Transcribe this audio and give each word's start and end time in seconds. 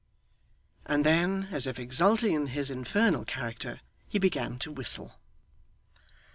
And 0.87 1.05
then, 1.05 1.49
as 1.51 1.67
if 1.67 1.77
exulting 1.77 2.33
in 2.33 2.47
his 2.47 2.71
infernal 2.71 3.23
character, 3.23 3.81
he 4.09 4.17
began 4.17 4.57
to 4.57 4.71
whistle. 4.71 5.19